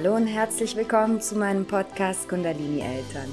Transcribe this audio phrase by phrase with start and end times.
[0.00, 3.32] Hallo und herzlich willkommen zu meinem Podcast Kundalini Eltern,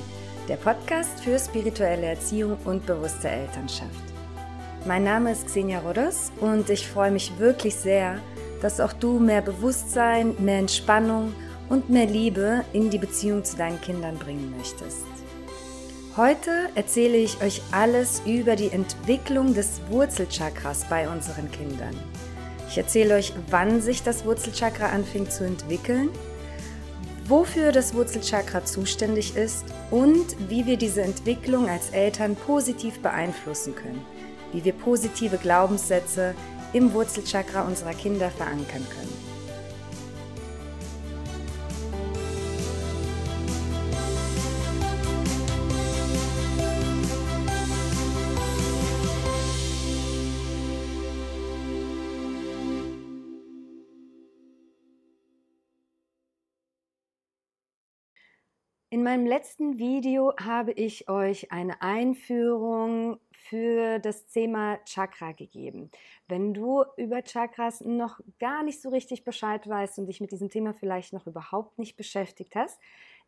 [0.50, 3.92] der Podcast für spirituelle Erziehung und bewusste Elternschaft.
[4.88, 8.18] Mein Name ist Xenia Rodos und ich freue mich wirklich sehr,
[8.64, 11.36] dass auch du mehr Bewusstsein, mehr Entspannung
[11.70, 15.06] und mehr Liebe in die Beziehung zu deinen Kindern bringen möchtest.
[16.18, 21.96] Heute erzähle ich euch alles über die Entwicklung des Wurzelchakras bei unseren Kindern.
[22.68, 26.10] Ich erzähle euch, wann sich das Wurzelchakra anfängt zu entwickeln
[27.28, 34.06] wofür das Wurzelchakra zuständig ist und wie wir diese Entwicklung als Eltern positiv beeinflussen können,
[34.54, 36.36] wie wir positive Glaubenssätze
[36.74, 39.15] im Wurzelchakra unserer Kinder verankern können.
[59.16, 65.90] Meinem letzten Video habe ich euch eine Einführung für das Thema Chakra gegeben.
[66.28, 70.50] Wenn du über Chakras noch gar nicht so richtig Bescheid weißt und dich mit diesem
[70.50, 72.78] Thema vielleicht noch überhaupt nicht beschäftigt hast,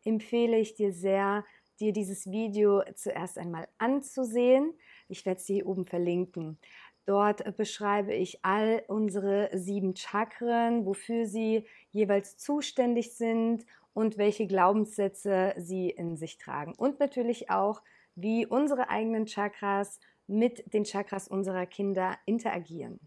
[0.04, 1.42] empfehle ich dir sehr,
[1.80, 4.74] dir dieses Video zuerst einmal anzusehen.
[5.08, 6.58] Ich werde es hier oben verlinken.
[7.06, 15.54] Dort beschreibe ich all unsere sieben Chakren, wofür sie jeweils zuständig sind und welche Glaubenssätze
[15.56, 16.74] sie in sich tragen.
[16.76, 17.82] Und natürlich auch,
[18.14, 23.00] wie unsere eigenen Chakras mit den Chakras unserer Kinder interagieren.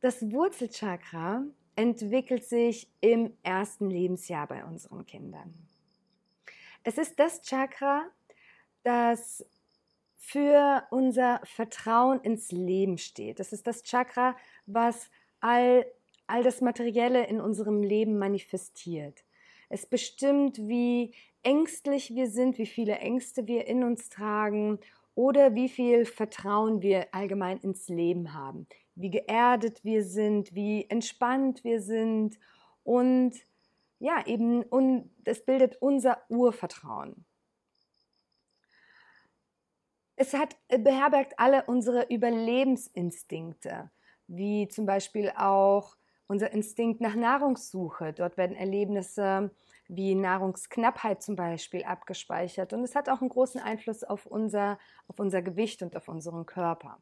[0.00, 1.42] Das Wurzelchakra
[1.74, 5.54] entwickelt sich im ersten Lebensjahr bei unseren Kindern.
[6.84, 8.04] Es ist das Chakra,
[8.84, 9.44] das
[10.16, 13.40] für unser Vertrauen ins Leben steht.
[13.40, 15.86] Das ist das Chakra, was all,
[16.26, 19.24] all das Materielle in unserem Leben manifestiert.
[19.68, 24.78] Es bestimmt, wie ängstlich wir sind, wie viele Ängste wir in uns tragen
[25.14, 31.64] oder wie viel Vertrauen wir allgemein ins Leben haben, wie geerdet wir sind, wie entspannt
[31.64, 32.38] wir sind
[32.84, 33.34] und
[33.98, 37.24] ja, eben, und es bildet unser Urvertrauen.
[40.14, 43.90] Es hat, beherbergt alle unsere Überlebensinstinkte,
[44.26, 45.96] wie zum Beispiel auch
[46.28, 48.12] unser Instinkt nach Nahrungssuche.
[48.12, 49.50] Dort werden Erlebnisse
[49.88, 52.72] wie Nahrungsknappheit zum Beispiel abgespeichert.
[52.72, 54.78] Und es hat auch einen großen Einfluss auf unser,
[55.08, 56.98] auf unser Gewicht und auf unseren Körper.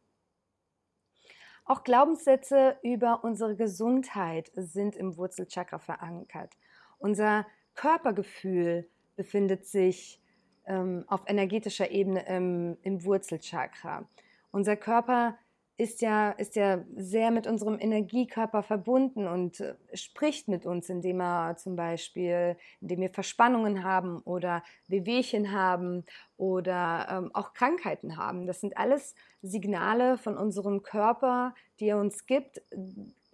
[1.65, 6.56] Auch Glaubenssätze über unsere Gesundheit sind im Wurzelchakra verankert.
[6.98, 7.44] Unser
[7.75, 10.22] Körpergefühl befindet sich
[10.66, 14.09] ähm, auf energetischer Ebene im, im Wurzelchakra.
[14.53, 15.36] Unser Körper
[15.78, 21.20] ist ja, ist ja sehr mit unserem Energiekörper verbunden und äh, spricht mit uns, indem
[21.20, 26.04] er zum Beispiel, indem wir Verspannungen haben oder Wehwehchen haben
[26.38, 28.47] oder ähm, auch Krankheiten haben.
[28.47, 32.62] Das sind alles Signale von unserem Körper, die er uns gibt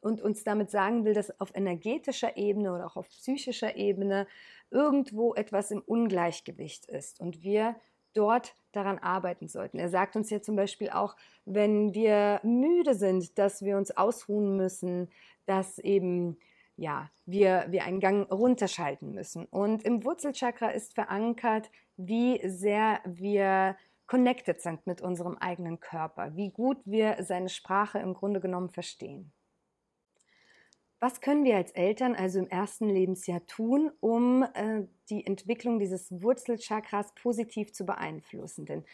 [0.01, 4.27] und uns damit sagen will, dass auf energetischer Ebene oder auch auf psychischer Ebene
[4.71, 7.77] irgendwo etwas im Ungleichgewicht ist und wir
[8.15, 9.79] dort daran arbeiten sollten.
[9.79, 14.57] Er sagt uns ja zum Beispiel auch, wenn wir müde sind, dass wir uns ausruhen
[14.57, 15.11] müssen,
[15.47, 16.39] dass eben
[16.77, 19.45] ja, wir, wir einen Gang runterschalten müssen.
[19.47, 26.51] Und im Wurzelchakra ist verankert, wie sehr wir connected sind mit unserem eigenen Körper, wie
[26.51, 29.33] gut wir seine Sprache im Grunde genommen verstehen.
[31.03, 36.13] Was können wir als Eltern also im ersten Lebensjahr tun, um äh, die Entwicklung dieses
[36.23, 38.67] Wurzelchakras positiv zu beeinflussen?
[38.67, 38.85] Denn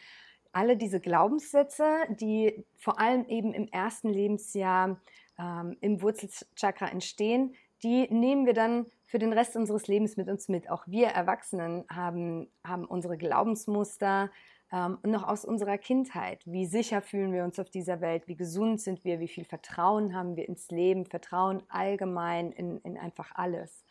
[0.51, 4.99] alle diese Glaubenssätze, die vor allem eben im ersten Lebensjahr
[5.37, 7.53] ähm, im Wurzelchakra entstehen,
[7.83, 10.67] die nehmen wir dann für den Rest unseres Lebens mit uns mit.
[10.67, 14.31] Auch wir Erwachsenen haben, haben unsere Glaubensmuster,
[14.71, 16.41] ähm, noch aus unserer Kindheit.
[16.45, 18.27] Wie sicher fühlen wir uns auf dieser Welt?
[18.27, 19.19] Wie gesund sind wir?
[19.19, 21.05] Wie viel Vertrauen haben wir ins Leben?
[21.05, 23.83] Vertrauen allgemein in, in einfach alles.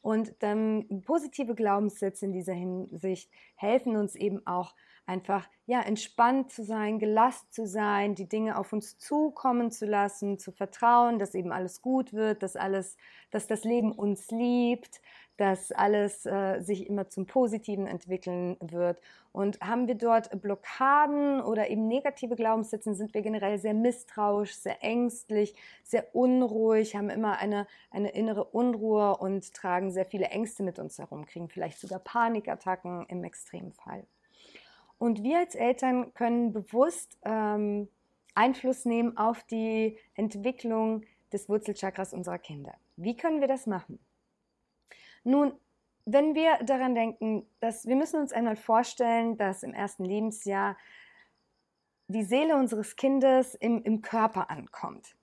[0.00, 4.74] Und ähm, positive Glaubenssätze in dieser Hinsicht helfen uns eben auch
[5.06, 10.38] einfach ja entspannt zu sein, gelassen zu sein, die Dinge auf uns zukommen zu lassen,
[10.38, 12.96] zu vertrauen, dass eben alles gut wird, dass alles,
[13.30, 15.00] dass das Leben uns liebt,
[15.36, 19.00] dass alles äh, sich immer zum Positiven entwickeln wird.
[19.32, 24.82] Und haben wir dort Blockaden oder eben negative Glaubenssätze, sind wir generell sehr misstrauisch, sehr
[24.84, 30.78] ängstlich, sehr unruhig, haben immer eine, eine innere Unruhe und tragen sehr viele Ängste mit
[30.78, 34.06] uns herum, kriegen vielleicht sogar Panikattacken im Extremfall.
[35.04, 37.90] Und wir als Eltern können bewusst ähm,
[38.34, 42.72] Einfluss nehmen auf die Entwicklung des Wurzelchakras unserer Kinder.
[42.96, 43.98] Wie können wir das machen?
[45.22, 45.52] Nun,
[46.06, 50.74] wenn wir daran denken, dass wir müssen uns einmal vorstellen, dass im ersten Lebensjahr
[52.08, 55.14] die Seele unseres Kindes im, im Körper ankommt.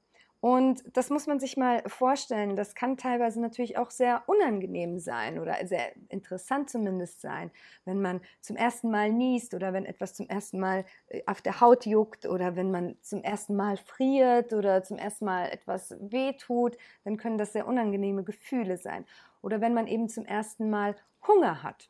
[0.41, 2.55] Und das muss man sich mal vorstellen.
[2.55, 7.51] Das kann teilweise natürlich auch sehr unangenehm sein oder sehr interessant zumindest sein,
[7.85, 11.61] wenn man zum ersten Mal niest oder wenn etwas zum ersten Mal äh, auf der
[11.61, 16.75] Haut juckt oder wenn man zum ersten Mal friert oder zum ersten Mal etwas wehtut,
[17.03, 19.05] dann können das sehr unangenehme Gefühle sein.
[19.43, 20.95] Oder wenn man eben zum ersten Mal
[21.27, 21.87] Hunger hat,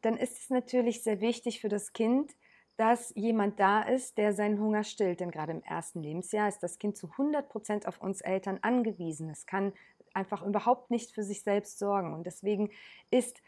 [0.00, 2.32] dann ist es natürlich sehr wichtig für das Kind,
[2.82, 5.20] dass jemand da ist, der seinen Hunger stillt.
[5.20, 9.30] Denn gerade im ersten Lebensjahr ist das Kind zu 100 Prozent auf uns Eltern angewiesen.
[9.30, 9.72] Es kann
[10.14, 12.12] einfach überhaupt nicht für sich selbst sorgen.
[12.12, 12.70] Und deswegen
[13.12, 13.40] ist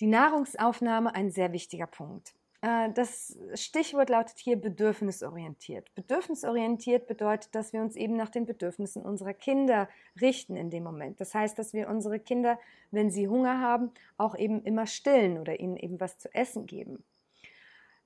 [0.00, 2.34] die Nahrungsaufnahme ein sehr wichtiger Punkt.
[2.62, 5.94] Äh, das Stichwort lautet hier bedürfnisorientiert.
[5.94, 9.88] Bedürfnisorientiert bedeutet, dass wir uns eben nach den Bedürfnissen unserer Kinder
[10.20, 11.20] richten in dem Moment.
[11.20, 12.58] Das heißt, dass wir unsere Kinder,
[12.90, 17.04] wenn sie Hunger haben, auch eben immer stillen oder ihnen eben was zu essen geben.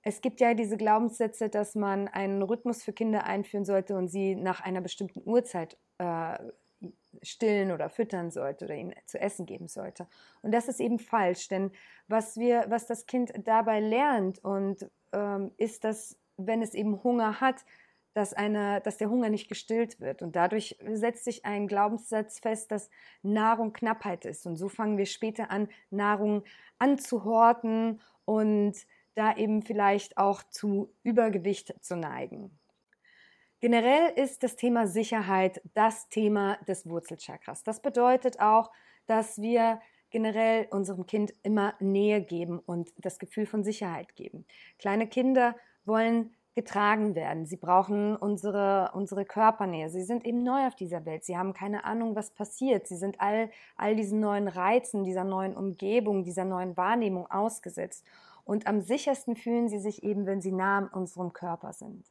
[0.06, 4.37] Es gibt ja diese Glaubenssätze, dass man einen Rhythmus für Kinder einführen sollte und sie
[4.37, 6.38] nach einer bestimmten Uhrzeit äh,
[7.23, 10.06] stillen oder füttern sollte oder ihnen zu essen geben sollte.
[10.43, 11.73] Und das ist eben falsch, denn
[12.06, 17.41] was wir, was das Kind dabei lernt und ähm, ist, dass wenn es eben Hunger
[17.41, 17.64] hat,
[18.14, 20.23] dass, eine, dass der Hunger nicht gestillt wird.
[20.23, 22.91] Und dadurch setzt sich ein Glaubenssatz fest, dass
[23.25, 24.47] Nahrung Knappheit ist.
[24.47, 26.44] Und so fangen wir später an, Nahrung
[26.79, 28.76] anzuhorten und
[29.16, 32.56] da eben vielleicht auch zu Übergewicht zu neigen.
[33.60, 37.64] Generell ist das Thema Sicherheit das Thema des Wurzelchakras.
[37.64, 38.70] Das bedeutet auch,
[39.06, 39.80] dass wir
[40.10, 44.44] generell unserem Kind immer Nähe geben und das Gefühl von Sicherheit geben.
[44.78, 47.44] Kleine Kinder wollen getragen werden.
[47.44, 49.90] Sie brauchen unsere, unsere Körpernähe.
[49.90, 51.24] Sie sind eben neu auf dieser Welt.
[51.24, 52.86] Sie haben keine Ahnung, was passiert.
[52.86, 58.06] Sie sind all, all diesen neuen Reizen, dieser neuen Umgebung, dieser neuen Wahrnehmung ausgesetzt.
[58.46, 62.06] Und am sichersten fühlen sie sich eben, wenn sie nah an unserem Körper sind.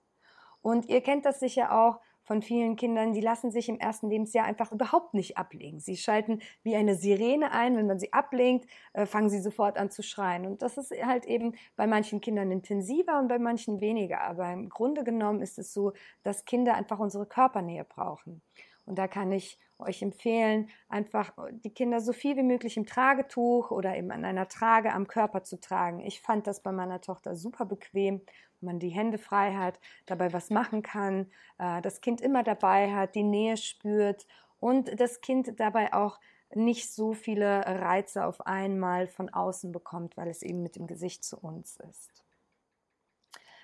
[0.61, 4.45] Und ihr kennt das sicher auch von vielen Kindern, die lassen sich im ersten Lebensjahr
[4.45, 5.79] einfach überhaupt nicht ablegen.
[5.79, 9.91] Sie schalten wie eine Sirene ein, wenn man sie ablenkt, äh, fangen sie sofort an
[9.91, 10.45] zu schreien.
[10.45, 14.21] Und das ist halt eben bei manchen Kindern intensiver und bei manchen weniger.
[14.21, 15.93] Aber im Grunde genommen ist es so,
[16.23, 18.41] dass Kinder einfach unsere Körpernähe brauchen.
[18.85, 23.71] Und da kann ich euch empfehlen, einfach die Kinder so viel wie möglich im Tragetuch
[23.71, 25.99] oder eben an einer Trage am Körper zu tragen.
[25.99, 28.21] Ich fand das bei meiner Tochter super bequem,
[28.59, 32.93] wenn man die Hände frei hat, dabei was machen kann, äh, das Kind immer dabei
[32.93, 34.25] hat, die Nähe spürt
[34.59, 36.19] und das Kind dabei auch
[36.53, 41.23] nicht so viele Reize auf einmal von außen bekommt, weil es eben mit dem Gesicht
[41.23, 42.23] zu uns ist.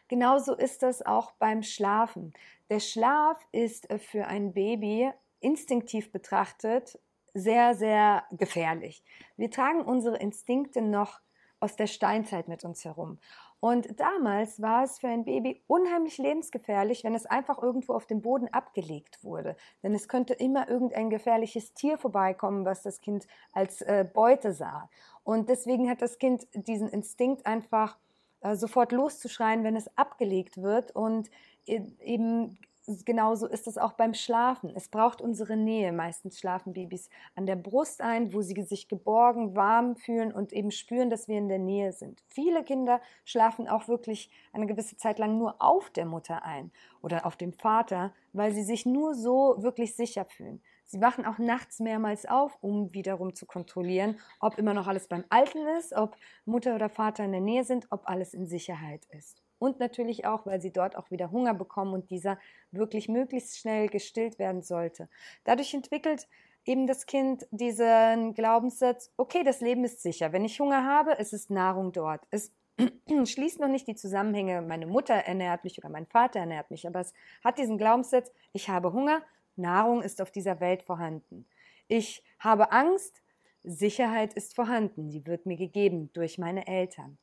[0.07, 2.33] Genauso ist das auch beim Schlafen.
[2.69, 5.09] Der Schlaf ist äh, für ein Baby
[5.41, 6.99] instinktiv betrachtet
[7.33, 9.03] sehr, sehr gefährlich.
[9.37, 11.19] Wir tragen unsere Instinkte noch
[11.59, 13.19] aus der Steinzeit mit uns herum.
[13.61, 18.21] Und damals war es für ein Baby unheimlich lebensgefährlich, wenn es einfach irgendwo auf dem
[18.21, 19.55] Boden abgelegt wurde.
[19.83, 24.89] Denn es könnte immer irgendein gefährliches Tier vorbeikommen, was das Kind als äh, Beute sah.
[25.23, 27.99] Und deswegen hat das Kind diesen Instinkt einfach
[28.41, 31.29] äh, sofort loszuschreien, wenn es abgelegt wird und
[31.67, 32.57] e-, eben
[32.87, 34.71] genauso ist es auch beim Schlafen.
[34.75, 35.91] Es braucht unsere Nähe.
[35.91, 40.71] Meistens schlafen Babys an der Brust ein, wo sie sich geborgen, warm fühlen und eben
[40.71, 42.23] spüren, dass wir in der Nähe sind.
[42.27, 46.71] Viele Kinder schlafen auch wirklich eine gewisse Zeit lang nur auf der Mutter ein
[47.01, 50.61] oder auf dem Vater, weil sie sich nur so wirklich sicher fühlen.
[50.85, 55.23] Sie wachen auch nachts mehrmals auf, um wiederum zu kontrollieren, ob immer noch alles beim
[55.29, 59.41] Alten ist, ob Mutter oder Vater in der Nähe sind, ob alles in Sicherheit ist.
[59.61, 62.39] Und natürlich auch, weil sie dort auch wieder Hunger bekommen und dieser
[62.71, 65.07] wirklich möglichst schnell gestillt werden sollte.
[65.43, 66.27] Dadurch entwickelt
[66.65, 70.33] eben das Kind diesen Glaubenssatz, okay, das Leben ist sicher.
[70.33, 72.21] Wenn ich Hunger habe, es ist Nahrung dort.
[72.31, 72.51] Es
[73.25, 77.01] schließt noch nicht die Zusammenhänge, meine Mutter ernährt mich oder mein Vater ernährt mich, aber
[77.01, 77.13] es
[77.43, 79.21] hat diesen Glaubenssatz, ich habe Hunger,
[79.55, 81.45] Nahrung ist auf dieser Welt vorhanden.
[81.87, 83.21] Ich habe Angst,
[83.63, 87.19] Sicherheit ist vorhanden, die wird mir gegeben durch meine Eltern.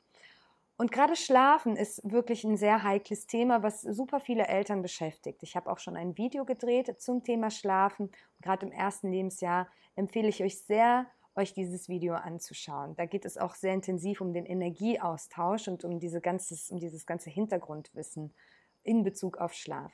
[0.80, 5.42] Und gerade Schlafen ist wirklich ein sehr heikles Thema, was super viele Eltern beschäftigt.
[5.42, 8.12] Ich habe auch schon ein Video gedreht zum Thema Schlafen.
[8.40, 9.66] Gerade im ersten Lebensjahr
[9.96, 12.94] empfehle ich euch sehr, euch dieses Video anzuschauen.
[12.94, 17.06] Da geht es auch sehr intensiv um den Energieaustausch und um, diese ganzes, um dieses
[17.06, 18.32] ganze Hintergrundwissen
[18.84, 19.92] in Bezug auf Schlaf.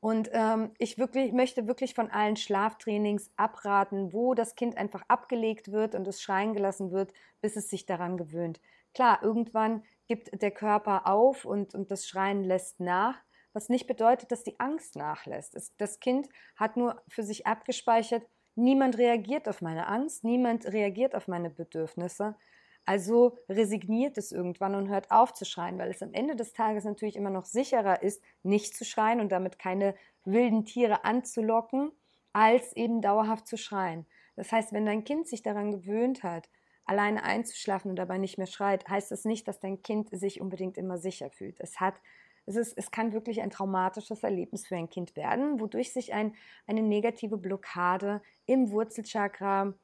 [0.00, 5.72] Und ähm, ich wirklich, möchte wirklich von allen Schlaftrainings abraten, wo das Kind einfach abgelegt
[5.72, 7.12] wird und es schreien gelassen wird,
[7.42, 8.60] bis es sich daran gewöhnt.
[8.96, 13.22] Klar, irgendwann gibt der Körper auf und, und das Schreien lässt nach,
[13.52, 15.54] was nicht bedeutet, dass die Angst nachlässt.
[15.78, 18.26] das Kind hat nur für sich abgespeichert,
[18.58, 22.36] Niemand reagiert auf meine Angst, niemand reagiert auf meine Bedürfnisse.
[22.86, 26.84] Also resigniert es irgendwann und hört auf zu schreien, weil es am Ende des Tages
[26.84, 31.92] natürlich immer noch sicherer ist, nicht zu schreien und damit keine wilden Tiere anzulocken,
[32.32, 34.06] als eben dauerhaft zu schreien.
[34.36, 36.48] Das heißt, wenn dein Kind sich daran gewöhnt hat,
[36.86, 40.78] alleine einzuschlafen und dabei nicht mehr schreit, heißt das nicht, dass dein Kind sich unbedingt
[40.78, 41.60] immer sicher fühlt.
[41.60, 42.00] Es hat
[42.46, 46.34] es, ist, es kann wirklich ein traumatisches Erlebnis für ein Kind werden, wodurch sich ein,
[46.66, 49.74] eine negative Blockade im Wurzelchakra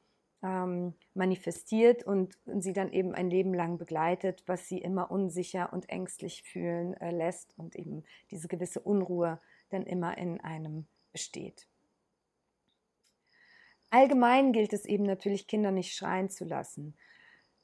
[0.41, 5.71] ähm, manifestiert und, und, sie dann eben ein Leben lang begleitet, was sie immer unsicher
[5.73, 11.67] und ängstlich fühlen äh, lässt und eben diese gewisse Unruhe dann immer in einem besteht.
[13.93, 16.95] Allgemein gilt es eben natürlich, Kinder nicht schreien zu lassen.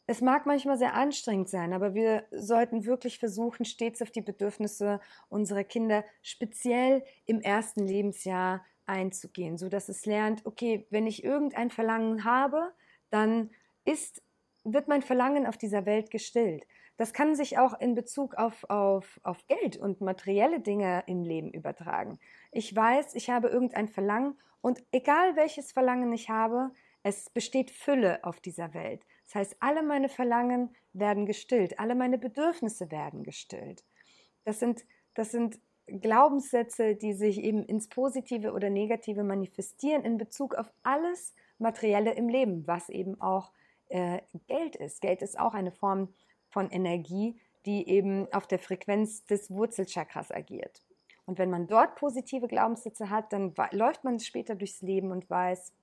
[0.05, 4.99] Es mag manchmal sehr anstrengend sein, aber wir sollten wirklich versuchen, stets auf die Bedürfnisse
[5.29, 12.23] unserer Kinder, speziell im ersten Lebensjahr, einzugehen, sodass es lernt, okay, wenn ich irgendein Verlangen
[12.25, 12.73] habe,
[13.09, 13.49] dann
[13.83, 14.21] ist,
[14.63, 16.67] wird mein Verlangen auf dieser Welt gestillt.
[16.99, 21.49] Das kann sich auch in Bezug auf, auf, auf Geld und materielle Dinge im Leben
[21.49, 22.19] übertragen.
[22.51, 28.21] Ich weiß, ich habe irgendein Verlangen und egal welches Verlangen ich habe, es besteht Fülle
[28.25, 29.05] auf dieser Welt.
[29.27, 33.85] Das heißt, alle meine Verlangen werden gestillt, alle meine Bedürfnisse werden gestillt.
[34.43, 40.53] Das sind, das sind Glaubenssätze, die sich eben ins Positive oder Negative manifestieren in Bezug
[40.53, 43.53] auf alles Materielle im Leben, was eben auch
[43.87, 44.99] äh, Geld ist.
[44.99, 46.13] Geld ist auch eine Form
[46.49, 50.81] von Energie, die eben auf der Frequenz des Wurzelchakras agiert.
[51.25, 55.73] Und wenn man dort positive Glaubenssätze hat, dann läuft man später durchs Leben und weiß,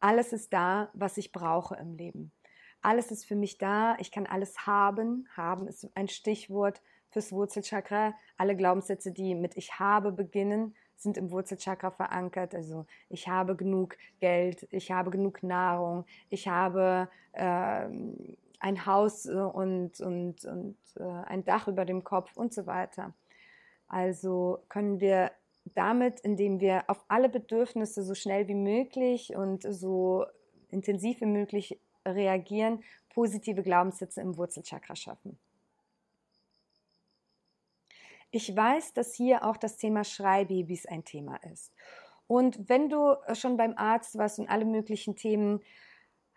[0.00, 2.32] alles ist da, was ich brauche im Leben.
[2.80, 5.28] Alles ist für mich da, ich kann alles haben.
[5.36, 8.14] Haben ist ein Stichwort fürs Wurzelchakra.
[8.38, 12.54] Alle Glaubenssätze, die mit ich habe beginnen, sind im Wurzelchakra verankert.
[12.54, 17.86] Also ich habe genug Geld, ich habe genug Nahrung, ich habe äh,
[18.60, 23.14] ein Haus äh, und, und, und äh, ein Dach über dem Kopf und so weiter.
[23.88, 25.32] Also können wir
[25.74, 30.26] damit, indem wir auf alle Bedürfnisse so schnell wie möglich und so
[30.70, 35.38] intensiv wie möglich reagieren, positive Glaubenssätze im Wurzelchakra schaffen.
[38.30, 41.72] Ich weiß, dass hier auch das Thema Schreibabys ein Thema ist.
[42.28, 45.60] Und wenn du schon beim Arzt warst und alle möglichen Themen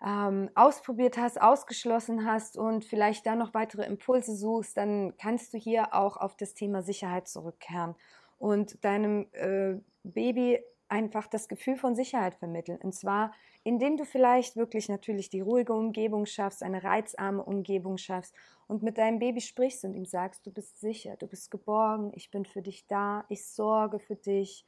[0.06, 5.58] ähm, ausprobiert hast, ausgeschlossen hast und vielleicht da noch weitere Impulse suchst, dann kannst du
[5.58, 7.96] hier auch auf das Thema Sicherheit zurückkehren
[8.38, 12.78] und deinem äh, Baby einfach das Gefühl von Sicherheit vermitteln.
[12.84, 13.34] Und zwar,
[13.64, 18.36] indem du vielleicht wirklich natürlich die ruhige Umgebung schaffst, eine reizarme Umgebung schaffst
[18.68, 22.30] und mit deinem Baby sprichst und ihm sagst, du bist sicher, du bist geborgen, ich
[22.30, 24.66] bin für dich da, ich sorge für dich.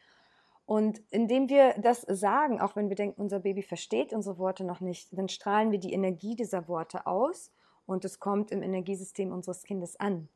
[0.65, 4.79] Und indem wir das sagen, auch wenn wir denken, unser Baby versteht unsere Worte noch
[4.79, 7.51] nicht, dann strahlen wir die Energie dieser Worte aus
[7.85, 10.27] und es kommt im Energiesystem unseres Kindes an.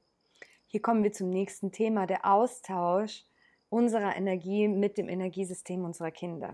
[0.67, 3.25] Hier kommen wir zum nächsten Thema, der Austausch
[3.69, 6.53] unserer Energie mit dem Energiesystem unserer Kinder.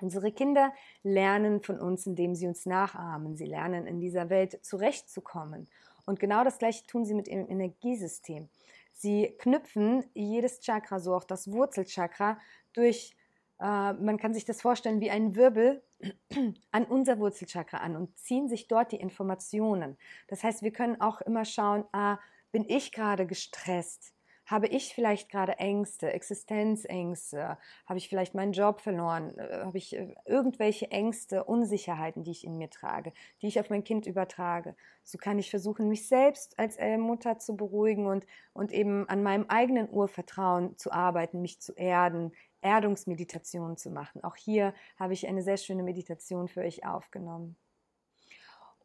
[0.00, 3.36] Unsere Kinder lernen von uns, indem sie uns nachahmen.
[3.36, 5.68] Sie lernen in dieser Welt zurechtzukommen.
[6.04, 8.50] Und genau das Gleiche tun sie mit ihrem Energiesystem.
[8.92, 12.38] Sie knüpfen jedes Chakra, so auch das Wurzelchakra,
[12.76, 13.16] durch,
[13.60, 15.82] äh, man kann sich das vorstellen wie ein Wirbel
[16.72, 19.96] an unser Wurzelchakra an und ziehen sich dort die Informationen.
[20.28, 22.18] Das heißt, wir können auch immer schauen, ah,
[22.52, 24.15] bin ich gerade gestresst?
[24.46, 27.58] Habe ich vielleicht gerade Ängste, Existenzängste?
[27.84, 29.36] Habe ich vielleicht meinen Job verloren?
[29.36, 33.12] Äh, habe ich äh, irgendwelche Ängste, Unsicherheiten, die ich in mir trage,
[33.42, 34.76] die ich auf mein Kind übertrage?
[35.02, 39.24] So kann ich versuchen, mich selbst als äh, Mutter zu beruhigen und, und eben an
[39.24, 44.22] meinem eigenen Urvertrauen zu arbeiten, mich zu erden, Erdungsmeditationen zu machen.
[44.22, 47.56] Auch hier habe ich eine sehr schöne Meditation für euch aufgenommen.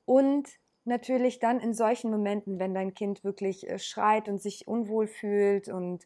[0.06, 0.50] Und
[0.86, 5.68] natürlich dann in solchen Momenten, wenn dein Kind wirklich äh, schreit und sich unwohl fühlt
[5.68, 6.06] und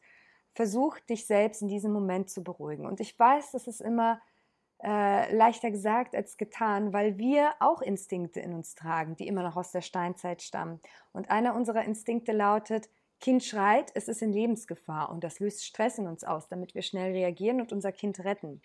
[0.53, 2.86] versucht, dich selbst in diesem Moment zu beruhigen.
[2.86, 4.22] Und ich weiß, das ist immer
[4.84, 9.55] äh, leichter gesagt als getan, weil wir auch Instinkte in uns tragen, die immer noch
[9.55, 10.79] aus der Steinzeit stammen.
[11.12, 12.89] Und einer unserer Instinkte lautet,
[13.22, 16.82] Kind schreit, es ist in Lebensgefahr und das löst Stress in uns aus, damit wir
[16.82, 18.62] schnell reagieren und unser Kind retten.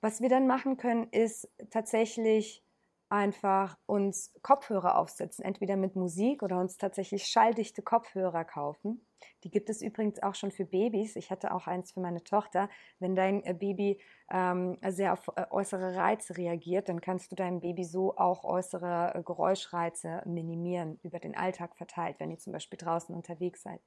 [0.00, 2.62] Was wir dann machen können, ist tatsächlich
[3.08, 9.06] einfach uns Kopfhörer aufsetzen, entweder mit Musik oder uns tatsächlich schalldichte Kopfhörer kaufen.
[9.44, 11.16] Die gibt es übrigens auch schon für Babys.
[11.16, 12.68] Ich hatte auch eins für meine Tochter.
[12.98, 17.60] Wenn dein äh, Baby ähm, sehr auf äh, äußere Reize reagiert, dann kannst du deinem
[17.60, 22.78] Baby so auch äußere äh, Geräuschreize minimieren, über den Alltag verteilt, wenn ihr zum Beispiel
[22.78, 23.80] draußen unterwegs seid.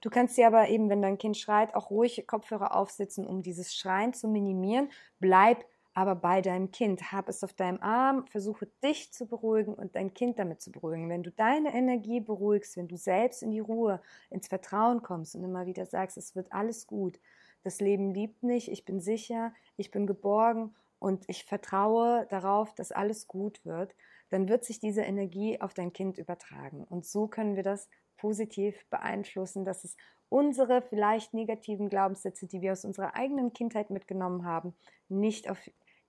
[0.00, 3.74] Du kannst dir aber eben, wenn dein Kind schreit, auch ruhig Kopfhörer aufsetzen, um dieses
[3.74, 4.90] Schreien zu minimieren.
[5.18, 5.64] Bleib
[6.00, 7.12] aber bei deinem Kind.
[7.12, 11.10] Hab es auf deinem Arm, versuche dich zu beruhigen und dein Kind damit zu beruhigen.
[11.10, 15.44] Wenn du deine Energie beruhigst, wenn du selbst in die Ruhe, ins Vertrauen kommst und
[15.44, 17.20] immer wieder sagst, es wird alles gut,
[17.64, 22.92] das Leben liebt mich, ich bin sicher, ich bin geborgen und ich vertraue darauf, dass
[22.92, 23.94] alles gut wird,
[24.30, 26.82] dann wird sich diese Energie auf dein Kind übertragen.
[26.84, 29.96] Und so können wir das positiv beeinflussen, dass es
[30.30, 34.74] unsere vielleicht negativen Glaubenssätze, die wir aus unserer eigenen Kindheit mitgenommen haben,
[35.08, 35.58] nicht auf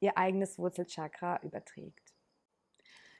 [0.01, 2.13] ihr eigenes Wurzelchakra überträgt.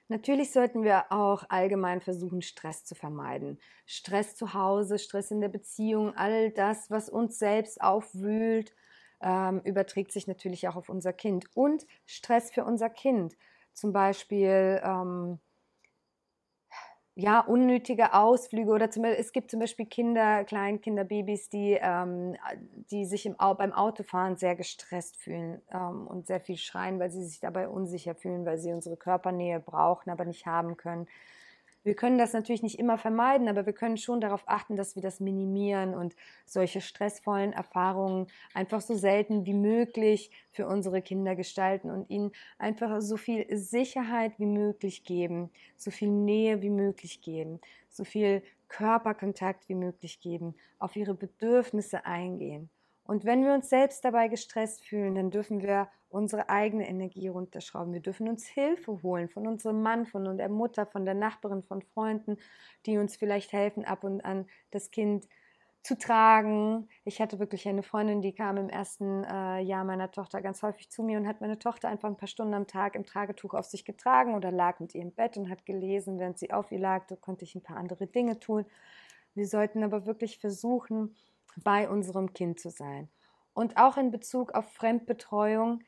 [0.09, 3.59] Natürlich sollten wir auch allgemein versuchen, Stress zu vermeiden.
[3.85, 8.75] Stress zu Hause, Stress in der Beziehung, all das, was uns selbst aufwühlt,
[9.21, 11.45] ähm, überträgt sich natürlich auch auf unser Kind.
[11.55, 13.37] Und Stress für unser Kind.
[13.71, 15.39] Zum Beispiel ähm,
[17.21, 22.35] ja, unnötige Ausflüge oder zum, es gibt zum Beispiel Kinder, Kleinkinder, Babys, die, ähm,
[22.89, 27.23] die sich im, beim Autofahren sehr gestresst fühlen ähm, und sehr viel schreien, weil sie
[27.23, 31.07] sich dabei unsicher fühlen, weil sie unsere Körpernähe brauchen, aber nicht haben können.
[31.83, 35.01] Wir können das natürlich nicht immer vermeiden, aber wir können schon darauf achten, dass wir
[35.01, 41.89] das minimieren und solche stressvollen Erfahrungen einfach so selten wie möglich für unsere Kinder gestalten
[41.89, 47.59] und ihnen einfach so viel Sicherheit wie möglich geben, so viel Nähe wie möglich geben,
[47.89, 52.69] so viel Körperkontakt wie möglich geben, auf ihre Bedürfnisse eingehen.
[53.11, 57.91] Und wenn wir uns selbst dabei gestresst fühlen, dann dürfen wir unsere eigene Energie runterschrauben.
[57.91, 61.81] Wir dürfen uns Hilfe holen von unserem Mann, von der Mutter, von der Nachbarin, von
[61.81, 62.37] Freunden,
[62.85, 65.27] die uns vielleicht helfen, ab und an das Kind
[65.83, 66.87] zu tragen.
[67.03, 70.89] Ich hatte wirklich eine Freundin, die kam im ersten äh, Jahr meiner Tochter ganz häufig
[70.89, 73.65] zu mir und hat meine Tochter einfach ein paar Stunden am Tag im Tragetuch auf
[73.65, 76.79] sich getragen oder lag mit ihr im Bett und hat gelesen, während sie auf ihr
[76.79, 77.07] lag.
[77.07, 78.65] Da konnte ich ein paar andere Dinge tun.
[79.33, 81.13] Wir sollten aber wirklich versuchen,
[81.63, 83.09] bei unserem Kind zu sein.
[83.53, 85.81] Und auch in Bezug auf Fremdbetreuung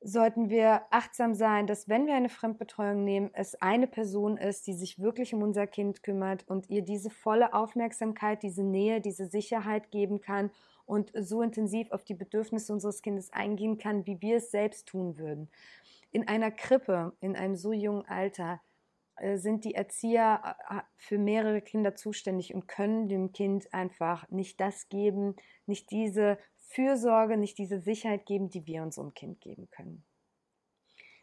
[0.00, 4.74] sollten wir achtsam sein, dass wenn wir eine Fremdbetreuung nehmen, es eine Person ist, die
[4.74, 9.90] sich wirklich um unser Kind kümmert und ihr diese volle Aufmerksamkeit, diese Nähe, diese Sicherheit
[9.90, 10.50] geben kann
[10.84, 15.18] und so intensiv auf die Bedürfnisse unseres Kindes eingehen kann, wie wir es selbst tun
[15.18, 15.50] würden.
[16.12, 18.60] In einer Krippe, in einem so jungen Alter,
[19.36, 24.88] sind die Erzieher äh, für mehrere Kinder zuständig und können dem Kind einfach nicht das
[24.88, 30.04] geben, nicht diese Fürsorge, nicht diese Sicherheit geben, die wir unserem Kind geben können.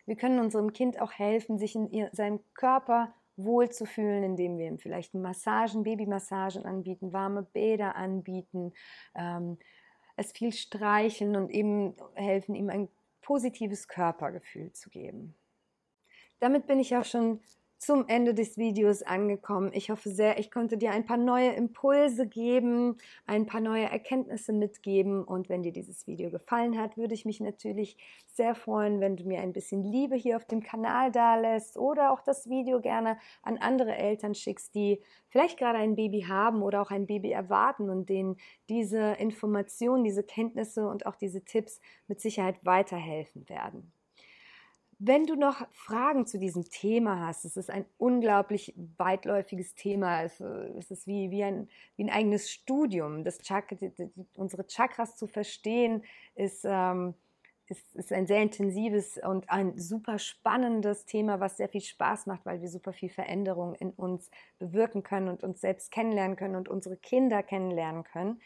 [0.05, 5.13] Wir können unserem Kind auch helfen, sich in seinem Körper wohlzufühlen, indem wir ihm vielleicht
[5.13, 8.73] Massagen, Babymassagen anbieten, warme Bäder anbieten,
[9.15, 9.57] ähm,
[10.15, 12.89] es viel streicheln und eben helfen, ihm ein
[13.21, 15.35] positives Körpergefühl zu geben.
[16.39, 17.39] Damit bin ich auch schon
[17.85, 19.71] zum Ende des Videos angekommen.
[19.73, 24.53] Ich hoffe sehr, ich konnte dir ein paar neue Impulse geben, ein paar neue Erkenntnisse
[24.53, 25.23] mitgeben.
[25.23, 29.25] Und wenn dir dieses Video gefallen hat, würde ich mich natürlich sehr freuen, wenn du
[29.25, 33.17] mir ein bisschen Liebe hier auf dem Kanal da lässt oder auch das Video gerne
[33.41, 37.89] an andere Eltern schickst, die vielleicht gerade ein Baby haben oder auch ein Baby erwarten
[37.89, 38.37] und denen
[38.69, 43.91] diese Informationen, diese Kenntnisse und auch diese Tipps mit Sicherheit weiterhelfen werden.
[44.99, 50.23] Wenn du noch Fragen zu diesem Thema hast, es ist ein unglaublich weitläufiges Thema.
[50.23, 53.23] Es, es ist wie, wie, ein, wie ein eigenes Studium.
[53.23, 53.75] Das Chakra,
[54.35, 56.03] unsere Chakras zu verstehen,
[56.35, 57.15] ist, ähm,
[57.67, 62.45] ist, ist ein sehr intensives und ein super spannendes Thema, was sehr viel Spaß macht,
[62.45, 64.29] weil wir super viel Veränderung in uns
[64.59, 68.41] bewirken können und uns selbst kennenlernen können und unsere Kinder kennenlernen können.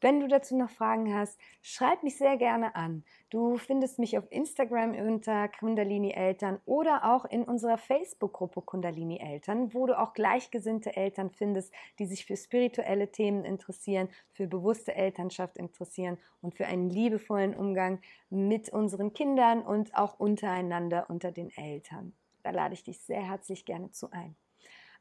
[0.00, 3.04] Wenn du dazu noch Fragen hast, schreib mich sehr gerne an.
[3.30, 9.74] Du findest mich auf Instagram unter Kundalini Eltern oder auch in unserer Facebook-Gruppe Kundalini Eltern,
[9.74, 15.56] wo du auch gleichgesinnte Eltern findest, die sich für spirituelle Themen interessieren, für bewusste Elternschaft
[15.56, 22.12] interessieren und für einen liebevollen Umgang mit unseren Kindern und auch untereinander unter den Eltern.
[22.44, 24.36] Da lade ich dich sehr herzlich gerne zu ein.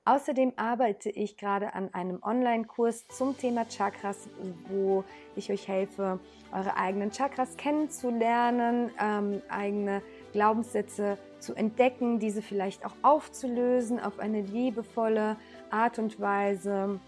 [0.07, 4.29] Außerdem arbeite ich gerade an einem Online-Kurs zum Thema Chakras,
[4.69, 5.03] wo
[5.35, 6.21] ich euch helfe,
[6.53, 14.39] eure eigenen Chakras kennenzulernen, ähm, eigene Glaubenssätze zu entdecken, diese vielleicht auch aufzulösen auf eine
[14.39, 15.35] liebevolle
[15.71, 17.01] Art und Weise.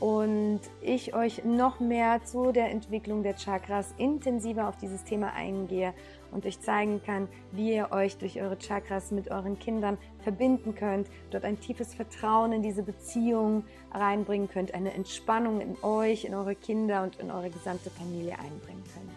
[0.00, 5.94] Und ich euch noch mehr zu der Entwicklung der Chakras intensiver auf dieses Thema eingehe
[6.32, 11.08] und euch zeigen kann, wie ihr euch durch eure Chakras mit euren Kindern verbinden könnt,
[11.30, 16.54] dort ein tiefes Vertrauen in diese Beziehung reinbringen könnt, eine Entspannung in euch, in eure
[16.54, 19.10] Kinder und in eure gesamte Familie einbringen könnt.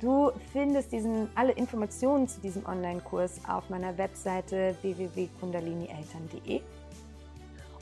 [0.00, 6.60] Du findest diesen, alle Informationen zu diesem Online-Kurs auf meiner Webseite www.kundalinieltern.de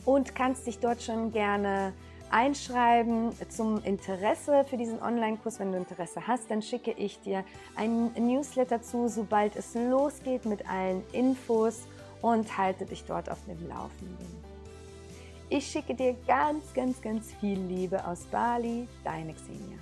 [0.05, 1.93] und kannst dich dort schon gerne
[2.35, 5.61] einschreiben zum Interesse für diesen Online-Kurs.
[5.61, 7.45] Wenn du Interesse hast, dann schicke ich dir
[7.77, 11.87] einen Newsletter zu, sobald es losgeht mit allen Infos
[12.23, 14.27] und halte dich dort auf dem Laufenden.
[15.49, 19.79] Ich schicke dir ganz, ganz, ganz viel Liebe aus Bali, deine Xenia.